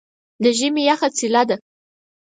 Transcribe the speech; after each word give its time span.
د 0.43 0.45
ژمي 0.57 0.81
یخه 0.89 1.09
څیله 1.17 1.43
ده. 1.49 1.55